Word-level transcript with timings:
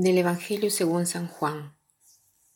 Del 0.00 0.16
Evangelio 0.16 0.70
según 0.70 1.06
San 1.06 1.26
Juan. 1.26 1.76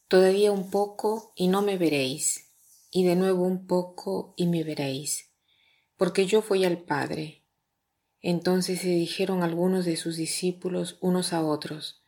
Todavía 0.06 0.52
un 0.52 0.70
poco 0.70 1.32
y 1.34 1.48
no 1.48 1.60
me 1.60 1.76
veréis, 1.76 2.52
y 2.88 3.02
de 3.02 3.16
nuevo 3.16 3.42
un 3.42 3.66
poco 3.66 4.32
y 4.36 4.46
me 4.46 4.62
veréis, 4.62 5.32
porque 5.96 6.24
yo 6.24 6.44
voy 6.48 6.64
al 6.64 6.78
Padre. 6.78 7.42
Entonces 8.20 8.82
se 8.82 8.90
dijeron 8.90 9.42
algunos 9.42 9.84
de 9.84 9.96
sus 9.96 10.16
discípulos 10.18 10.98
unos 11.00 11.32
a 11.32 11.44
otros, 11.44 12.04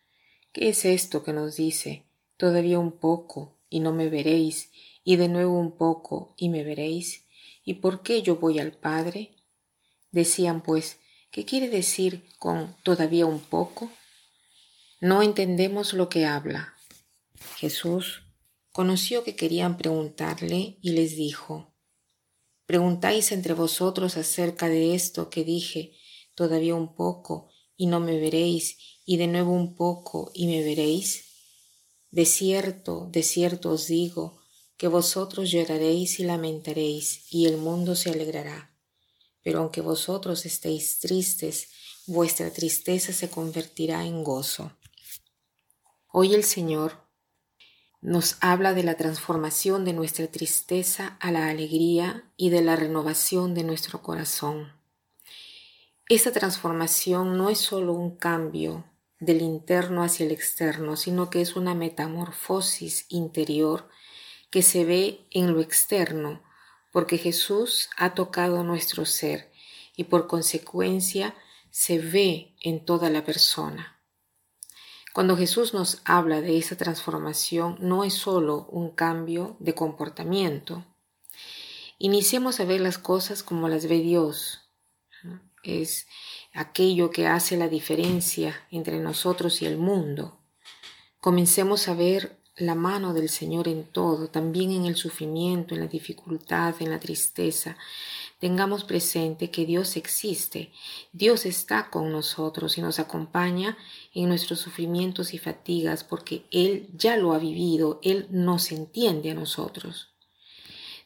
¿qué 0.52 0.68
es 0.68 0.84
esto 0.84 1.24
que 1.24 1.32
nos 1.32 1.56
dice? 1.56 2.06
Todavía 2.36 2.78
un 2.78 2.92
poco 2.92 3.58
y 3.68 3.80
no 3.80 3.92
me 3.92 4.08
veréis, 4.08 4.70
y 5.02 5.16
de 5.16 5.26
nuevo 5.26 5.58
un 5.58 5.76
poco 5.76 6.34
y 6.36 6.48
me 6.48 6.62
veréis, 6.62 7.26
¿y 7.64 7.74
por 7.74 8.04
qué 8.04 8.22
yo 8.22 8.36
voy 8.36 8.60
al 8.60 8.70
Padre? 8.70 9.34
Decían 10.12 10.62
pues, 10.62 11.00
¿qué 11.32 11.44
quiere 11.44 11.68
decir 11.68 12.24
con 12.38 12.76
todavía 12.84 13.26
un 13.26 13.40
poco? 13.40 13.90
No 15.04 15.20
entendemos 15.20 15.92
lo 15.92 16.08
que 16.08 16.24
habla. 16.24 16.72
Jesús 17.58 18.22
conoció 18.72 19.22
que 19.22 19.36
querían 19.36 19.76
preguntarle 19.76 20.78
y 20.80 20.92
les 20.92 21.14
dijo, 21.14 21.74
¿Preguntáis 22.64 23.30
entre 23.30 23.52
vosotros 23.52 24.16
acerca 24.16 24.66
de 24.66 24.94
esto 24.94 25.28
que 25.28 25.44
dije 25.44 25.92
todavía 26.34 26.74
un 26.74 26.94
poco 26.94 27.50
y 27.76 27.84
no 27.84 28.00
me 28.00 28.18
veréis 28.18 28.78
y 29.04 29.18
de 29.18 29.26
nuevo 29.26 29.52
un 29.52 29.74
poco 29.74 30.30
y 30.32 30.46
me 30.46 30.62
veréis? 30.62 31.26
De 32.10 32.24
cierto, 32.24 33.06
de 33.12 33.22
cierto 33.22 33.72
os 33.72 33.88
digo, 33.88 34.40
que 34.78 34.88
vosotros 34.88 35.50
lloraréis 35.50 36.18
y 36.18 36.24
lamentaréis 36.24 37.30
y 37.30 37.44
el 37.44 37.58
mundo 37.58 37.94
se 37.94 38.08
alegrará. 38.08 38.74
Pero 39.42 39.58
aunque 39.58 39.82
vosotros 39.82 40.46
estéis 40.46 40.98
tristes, 40.98 41.68
vuestra 42.06 42.50
tristeza 42.50 43.12
se 43.12 43.28
convertirá 43.28 44.06
en 44.06 44.24
gozo. 44.24 44.72
Hoy 46.16 46.32
el 46.32 46.44
Señor 46.44 47.08
nos 48.00 48.36
habla 48.40 48.72
de 48.72 48.84
la 48.84 48.96
transformación 48.96 49.84
de 49.84 49.92
nuestra 49.92 50.28
tristeza 50.28 51.16
a 51.18 51.32
la 51.32 51.48
alegría 51.48 52.30
y 52.36 52.50
de 52.50 52.62
la 52.62 52.76
renovación 52.76 53.52
de 53.52 53.64
nuestro 53.64 54.00
corazón. 54.00 54.72
Esta 56.08 56.30
transformación 56.30 57.36
no 57.36 57.50
es 57.50 57.58
solo 57.58 57.94
un 57.94 58.14
cambio 58.14 58.84
del 59.18 59.42
interno 59.42 60.04
hacia 60.04 60.24
el 60.24 60.30
externo, 60.30 60.94
sino 60.94 61.30
que 61.30 61.40
es 61.40 61.56
una 61.56 61.74
metamorfosis 61.74 63.06
interior 63.08 63.88
que 64.50 64.62
se 64.62 64.84
ve 64.84 65.26
en 65.32 65.52
lo 65.52 65.60
externo, 65.60 66.44
porque 66.92 67.18
Jesús 67.18 67.90
ha 67.96 68.14
tocado 68.14 68.62
nuestro 68.62 69.04
ser 69.04 69.50
y 69.96 70.04
por 70.04 70.28
consecuencia 70.28 71.34
se 71.72 71.98
ve 71.98 72.54
en 72.60 72.84
toda 72.84 73.10
la 73.10 73.24
persona. 73.24 73.93
Cuando 75.14 75.36
Jesús 75.36 75.74
nos 75.74 76.00
habla 76.04 76.40
de 76.40 76.58
esa 76.58 76.74
transformación, 76.76 77.76
no 77.78 78.02
es 78.02 78.14
solo 78.14 78.66
un 78.72 78.90
cambio 78.90 79.56
de 79.60 79.72
comportamiento. 79.72 80.84
Iniciemos 81.98 82.58
a 82.58 82.64
ver 82.64 82.80
las 82.80 82.98
cosas 82.98 83.44
como 83.44 83.68
las 83.68 83.86
ve 83.86 84.00
Dios. 84.00 84.68
Es 85.62 86.08
aquello 86.52 87.10
que 87.10 87.28
hace 87.28 87.56
la 87.56 87.68
diferencia 87.68 88.60
entre 88.72 88.98
nosotros 88.98 89.62
y 89.62 89.66
el 89.66 89.78
mundo. 89.78 90.36
Comencemos 91.20 91.86
a 91.86 91.94
ver 91.94 92.36
la 92.56 92.74
mano 92.74 93.14
del 93.14 93.28
Señor 93.28 93.68
en 93.68 93.84
todo, 93.84 94.26
también 94.30 94.72
en 94.72 94.84
el 94.84 94.96
sufrimiento, 94.96 95.74
en 95.74 95.80
la 95.82 95.86
dificultad, 95.86 96.74
en 96.80 96.90
la 96.90 96.98
tristeza, 96.98 97.76
tengamos 98.38 98.84
presente 98.84 99.50
que 99.50 99.64
Dios 99.64 99.96
existe, 99.96 100.72
Dios 101.12 101.46
está 101.46 101.90
con 101.90 102.12
nosotros 102.12 102.76
y 102.78 102.82
nos 102.82 102.98
acompaña 102.98 103.76
en 104.12 104.28
nuestros 104.28 104.60
sufrimientos 104.60 105.34
y 105.34 105.38
fatigas 105.38 106.04
porque 106.04 106.44
Él 106.50 106.88
ya 106.94 107.16
lo 107.16 107.32
ha 107.32 107.38
vivido, 107.38 108.00
Él 108.02 108.26
nos 108.30 108.72
entiende 108.72 109.30
a 109.30 109.34
nosotros. 109.34 110.14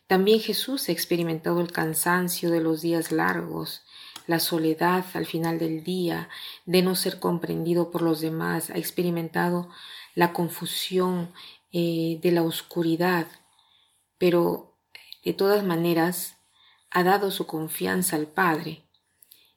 También 0.07 0.41
Jesús 0.41 0.89
ha 0.89 0.93
experimentado 0.93 1.61
el 1.61 1.71
cansancio 1.71 2.51
de 2.51 2.61
los 2.61 2.81
días 2.81 3.13
largos, 3.13 3.83
la 4.27 4.41
soledad 4.41 5.05
al 5.13 5.27
final 5.27 5.59
del 5.59 5.85
día, 5.85 6.31
de 6.65 6.83
no 6.83 6.95
ser 6.97 7.19
comprendido 7.19 7.91
por 7.91 8.03
los 8.03 8.21
demás, 8.21 8.71
ha 8.71 8.79
experimentado 8.79 9.69
la 10.15 10.33
confusión 10.33 11.31
eh, 11.73 12.19
de 12.23 12.33
la 12.33 12.43
oscuridad, 12.43 13.27
pero 14.17 14.75
de 15.25 15.35
todas 15.35 15.63
maneras 15.63 16.38
ha 16.91 17.03
dado 17.03 17.31
su 17.31 17.47
confianza 17.47 18.17
al 18.17 18.27
Padre. 18.27 18.85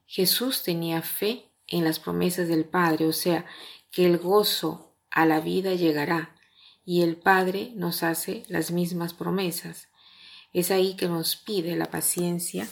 Jesús 0.06 0.64
tenía 0.64 1.02
fe 1.02 1.46
en 1.68 1.84
las 1.84 2.00
promesas 2.00 2.48
del 2.48 2.66
Padre, 2.66 3.06
o 3.06 3.14
sea, 3.14 3.46
que 3.92 4.06
el 4.06 4.18
gozo 4.18 4.96
a 5.10 5.26
la 5.26 5.40
vida 5.40 5.74
llegará 5.74 6.36
y 6.84 7.02
el 7.02 7.18
Padre 7.18 7.72
nos 7.76 8.04
hace 8.04 8.44
las 8.48 8.72
mismas 8.72 9.14
promesas. 9.14 9.90
Es 10.54 10.72
ahí 10.72 10.96
que 10.96 11.08
nos 11.08 11.36
pide 11.36 11.76
la 11.76 11.90
paciencia 11.90 12.68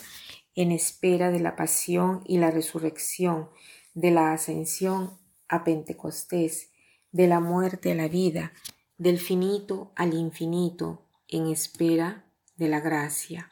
en 0.54 0.72
espera 0.72 1.30
de 1.30 1.40
la 1.40 1.56
pasión 1.56 2.22
y 2.26 2.38
la 2.38 2.50
resurrección, 2.50 3.48
de 3.94 4.10
la 4.10 4.32
ascensión 4.32 5.18
a 5.48 5.64
Pentecostés, 5.64 6.70
de 7.12 7.26
la 7.26 7.40
muerte 7.40 7.92
a 7.92 7.94
la 7.94 8.08
vida, 8.08 8.52
del 8.98 9.18
finito 9.18 9.92
al 9.96 10.14
infinito, 10.14 11.06
en 11.28 11.46
espera 11.46 12.26
de 12.56 12.68
la 12.68 12.80
gracia. 12.80 13.49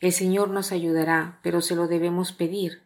El 0.00 0.12
Señor 0.12 0.50
nos 0.50 0.72
ayudará, 0.72 1.40
pero 1.42 1.60
se 1.60 1.76
lo 1.76 1.88
debemos 1.88 2.32
pedir 2.32 2.82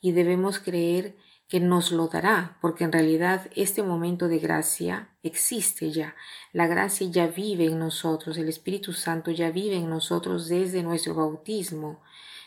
y 0.00 0.12
debemos 0.12 0.58
creer 0.58 1.16
que 1.48 1.60
nos 1.60 1.92
lo 1.92 2.08
dará, 2.08 2.58
porque 2.60 2.84
en 2.84 2.92
realidad 2.92 3.50
este 3.54 3.82
momento 3.82 4.28
de 4.28 4.38
gracia 4.38 5.10
existe 5.22 5.90
ya. 5.90 6.14
La 6.52 6.66
gracia 6.66 7.06
ya 7.10 7.26
vive 7.26 7.66
en 7.66 7.78
nosotros, 7.78 8.38
el 8.38 8.48
Espíritu 8.48 8.92
Santo 8.92 9.30
ya 9.30 9.50
vive 9.50 9.76
en 9.76 9.90
nosotros 9.90 10.48
desde 10.48 10.82
nuestro 10.82 11.14
bautismo. 11.14 12.02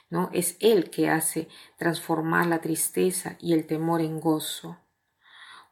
¿no? 0.10 0.30
Es 0.34 0.58
Él 0.60 0.90
que 0.90 1.10
hace 1.10 1.48
transformar 1.78 2.48
la 2.48 2.60
tristeza 2.60 3.38
y 3.40 3.54
el 3.54 3.68
temor 3.68 4.02
en 4.02 4.20
gozo. 4.20 4.78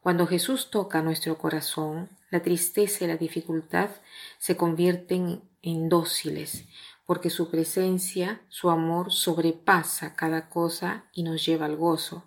Cuando 0.00 0.26
Jesús 0.26 0.70
toca 0.70 1.02
nuestro 1.02 1.36
corazón, 1.36 2.10
la 2.30 2.40
tristeza 2.40 3.04
y 3.04 3.08
la 3.08 3.16
dificultad 3.16 3.90
se 4.38 4.56
convierten 4.56 5.42
en 5.62 5.88
dóciles, 5.88 6.64
porque 7.06 7.30
su 7.30 7.50
presencia, 7.50 8.42
su 8.48 8.68
amor 8.68 9.12
sobrepasa 9.12 10.14
cada 10.14 10.48
cosa 10.48 11.08
y 11.12 11.22
nos 11.22 11.46
lleva 11.46 11.66
al 11.66 11.76
gozo. 11.76 12.24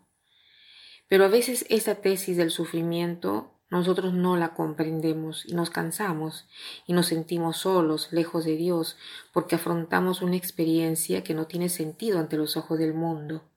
Pero 1.07 1.25
a 1.25 1.27
veces 1.27 1.65
esa 1.69 1.95
tesis 1.95 2.37
del 2.37 2.49
sufrimiento 2.49 3.59
nosotros 3.69 4.13
no 4.13 4.35
la 4.35 4.55
comprendemos 4.55 5.45
y 5.45 5.53
nos 5.53 5.69
cansamos 5.69 6.47
y 6.87 6.93
nos 6.93 7.07
sentimos 7.07 7.57
solos, 7.57 8.11
lejos 8.11 8.45
de 8.45 8.55
Dios, 8.55 8.97
porque 9.31 9.55
afrontamos 9.55 10.23
una 10.23 10.37
experiencia 10.37 11.23
que 11.23 11.35
no 11.35 11.45
tiene 11.45 11.69
sentido 11.69 12.19
ante 12.19 12.37
los 12.37 12.57
ojos 12.57 12.79
del 12.79 12.95
mundo. 12.95 13.47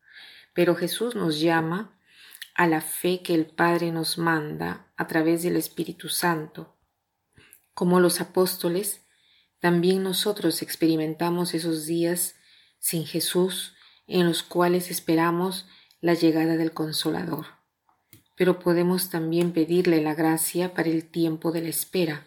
Pero 0.53 0.75
Jesús 0.75 1.15
nos 1.15 1.41
llama 1.41 1.99
a 2.55 2.67
la 2.67 2.83
fe 2.83 3.23
que 3.23 3.35
el 3.35 3.47
Padre 3.47 3.91
nos 3.91 4.19
manda 4.19 4.93
a 4.97 5.07
través 5.07 5.43
del 5.43 5.57
Espíritu 5.57 6.11
Santo. 6.11 6.77
Como 7.73 7.99
los 7.99 8.21
apóstoles, 8.21 9.07
también 9.63 10.03
nosotros 10.03 10.61
experimentamos 10.61 11.55
esos 11.55 11.87
días 11.87 12.35
sin 12.81 13.07
Jesús 13.07 13.75
en 14.09 14.27
los 14.27 14.43
cuales 14.43 14.91
esperamos 14.91 15.69
la 16.01 16.15
llegada 16.15 16.57
del 16.57 16.73
Consolador. 16.73 17.47
Pero 18.37 18.59
podemos 18.59 19.09
también 19.09 19.53
pedirle 19.53 20.03
la 20.03 20.17
gracia 20.17 20.75
para 20.75 20.89
el 20.89 21.09
tiempo 21.09 21.53
de 21.53 21.61
la 21.61 21.69
espera. 21.69 22.27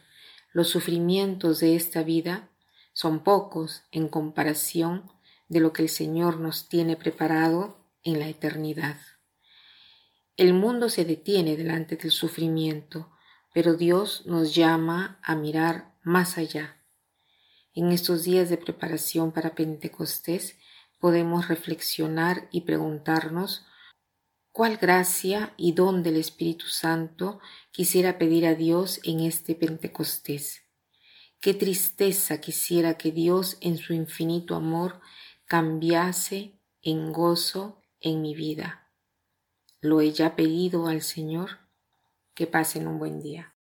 Los 0.53 0.69
sufrimientos 0.69 1.59
de 1.59 1.75
esta 1.75 2.03
vida 2.03 2.51
son 2.93 3.21
pocos 3.21 3.83
en 3.91 4.07
comparación 4.07 5.11
de 5.49 5.59
lo 5.59 5.73
que 5.73 5.81
el 5.81 5.89
Señor 5.89 6.39
nos 6.39 6.69
tiene 6.69 6.95
preparado 6.95 7.85
en 8.03 8.17
la 8.17 8.29
eternidad. 8.29 8.95
El 10.37 10.53
mundo 10.53 10.87
se 10.87 11.03
detiene 11.03 11.57
delante 11.57 11.97
del 11.97 12.11
sufrimiento, 12.11 13.11
pero 13.53 13.73
Dios 13.73 14.25
nos 14.25 14.55
llama 14.55 15.19
a 15.21 15.35
mirar 15.35 15.97
más 16.01 16.37
allá 16.37 16.77
en 17.75 17.91
estos 17.91 18.23
días 18.23 18.49
de 18.49 18.57
preparación 18.57 19.31
para 19.31 19.53
Pentecostés 19.53 20.57
podemos 20.99 21.49
reflexionar 21.49 22.47
y 22.51 22.61
preguntarnos 22.61 23.65
cuál 24.51 24.77
gracia 24.77 25.53
y 25.57 25.73
don 25.73 26.01
del 26.01 26.15
Espíritu 26.15 26.67
Santo 26.67 27.39
quisiera 27.71 28.17
pedir 28.17 28.47
a 28.47 28.55
Dios 28.55 29.01
en 29.03 29.19
este 29.19 29.53
Pentecostés. 29.53 30.61
Qué 31.41 31.53
tristeza 31.53 32.39
quisiera 32.39 32.97
que 32.97 33.11
Dios 33.11 33.57
en 33.59 33.77
su 33.77 33.93
infinito 33.93 34.55
amor 34.55 35.01
cambiase 35.45 36.57
en 36.81 37.11
gozo 37.11 37.81
en 37.99 38.21
mi 38.21 38.33
vida. 38.33 38.89
¿Lo 39.81 39.99
he 39.99 40.11
ya 40.11 40.35
pedido 40.35 40.87
al 40.87 41.01
Señor? 41.01 41.59
Que 42.33 42.47
pasen 42.47 42.87
un 42.87 42.97
buen 42.97 43.21
día. 43.21 43.54